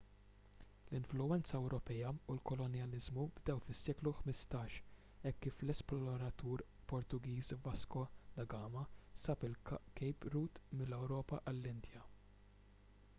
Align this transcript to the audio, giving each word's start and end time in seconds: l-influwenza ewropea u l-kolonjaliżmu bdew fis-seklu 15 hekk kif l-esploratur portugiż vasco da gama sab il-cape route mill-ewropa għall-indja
l-influwenza 0.91 1.57
ewropea 1.57 2.13
u 2.29 2.35
l-kolonjaliżmu 2.37 3.25
bdew 3.35 3.59
fis-seklu 3.65 4.13
15 4.21 4.79
hekk 5.27 5.41
kif 5.47 5.61
l-esploratur 5.67 6.65
portugiż 6.93 7.53
vasco 7.69 8.05
da 8.41 8.49
gama 8.57 8.85
sab 9.27 9.47
il-cape 9.51 10.33
route 10.39 10.67
mill-ewropa 10.81 11.45
għall-indja 11.53 12.05